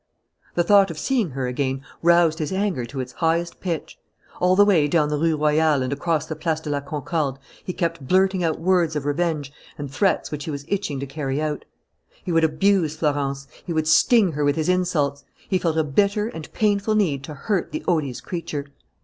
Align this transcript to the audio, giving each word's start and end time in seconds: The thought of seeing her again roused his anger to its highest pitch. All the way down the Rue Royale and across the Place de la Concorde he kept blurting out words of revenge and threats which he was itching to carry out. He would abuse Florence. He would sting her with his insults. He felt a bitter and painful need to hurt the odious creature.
The 0.55 0.63
thought 0.63 0.89
of 0.89 0.97
seeing 0.97 1.29
her 1.29 1.45
again 1.45 1.83
roused 2.01 2.39
his 2.39 2.51
anger 2.51 2.85
to 2.85 2.99
its 2.99 3.11
highest 3.11 3.59
pitch. 3.59 3.99
All 4.39 4.55
the 4.55 4.65
way 4.65 4.87
down 4.87 5.09
the 5.09 5.17
Rue 5.19 5.37
Royale 5.37 5.83
and 5.83 5.93
across 5.93 6.25
the 6.25 6.35
Place 6.35 6.59
de 6.59 6.71
la 6.71 6.81
Concorde 6.81 7.37
he 7.63 7.71
kept 7.71 8.07
blurting 8.07 8.43
out 8.43 8.59
words 8.59 8.95
of 8.95 9.05
revenge 9.05 9.53
and 9.77 9.91
threats 9.91 10.31
which 10.31 10.45
he 10.45 10.49
was 10.49 10.65
itching 10.67 10.99
to 11.01 11.05
carry 11.05 11.39
out. 11.39 11.65
He 12.23 12.31
would 12.31 12.43
abuse 12.43 12.95
Florence. 12.95 13.47
He 13.63 13.73
would 13.73 13.87
sting 13.87 14.31
her 14.31 14.43
with 14.43 14.55
his 14.55 14.69
insults. 14.69 15.23
He 15.47 15.59
felt 15.59 15.77
a 15.77 15.83
bitter 15.83 16.29
and 16.29 16.51
painful 16.51 16.95
need 16.95 17.23
to 17.25 17.35
hurt 17.35 17.71
the 17.71 17.83
odious 17.87 18.21
creature. 18.21 18.65